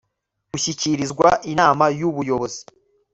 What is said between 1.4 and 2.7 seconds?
inama y ubuyobozi